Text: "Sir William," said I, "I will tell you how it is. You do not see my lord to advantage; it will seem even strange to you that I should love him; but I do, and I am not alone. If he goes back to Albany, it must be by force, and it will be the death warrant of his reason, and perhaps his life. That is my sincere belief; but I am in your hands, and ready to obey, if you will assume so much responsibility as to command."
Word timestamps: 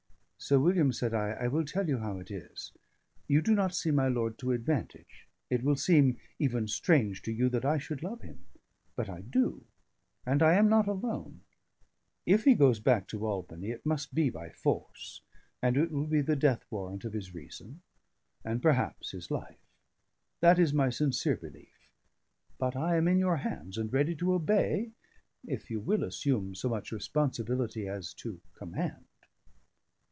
"Sir 0.43 0.57
William," 0.57 0.91
said 0.91 1.13
I, 1.13 1.33
"I 1.33 1.47
will 1.49 1.63
tell 1.63 1.87
you 1.87 1.99
how 1.99 2.17
it 2.17 2.31
is. 2.31 2.71
You 3.27 3.43
do 3.43 3.53
not 3.53 3.75
see 3.75 3.91
my 3.91 4.07
lord 4.07 4.39
to 4.39 4.53
advantage; 4.53 5.27
it 5.51 5.63
will 5.63 5.75
seem 5.75 6.17
even 6.39 6.67
strange 6.67 7.21
to 7.21 7.31
you 7.31 7.47
that 7.49 7.63
I 7.63 7.77
should 7.77 8.01
love 8.01 8.21
him; 8.23 8.39
but 8.95 9.07
I 9.07 9.21
do, 9.21 9.63
and 10.25 10.41
I 10.41 10.55
am 10.55 10.67
not 10.67 10.87
alone. 10.87 11.41
If 12.25 12.43
he 12.45 12.55
goes 12.55 12.79
back 12.79 13.07
to 13.09 13.23
Albany, 13.27 13.69
it 13.69 13.85
must 13.85 14.15
be 14.15 14.31
by 14.31 14.49
force, 14.49 15.21
and 15.61 15.77
it 15.77 15.91
will 15.91 16.07
be 16.07 16.21
the 16.21 16.35
death 16.35 16.65
warrant 16.71 17.05
of 17.05 17.13
his 17.13 17.35
reason, 17.35 17.83
and 18.43 18.63
perhaps 18.63 19.11
his 19.11 19.29
life. 19.29 19.61
That 20.39 20.57
is 20.57 20.73
my 20.73 20.89
sincere 20.89 21.37
belief; 21.37 21.91
but 22.57 22.75
I 22.75 22.97
am 22.97 23.07
in 23.07 23.19
your 23.19 23.37
hands, 23.37 23.77
and 23.77 23.93
ready 23.93 24.15
to 24.15 24.33
obey, 24.33 24.89
if 25.45 25.69
you 25.69 25.79
will 25.79 26.03
assume 26.03 26.55
so 26.55 26.67
much 26.67 26.91
responsibility 26.91 27.87
as 27.87 28.11
to 28.15 28.41
command." 28.55 29.05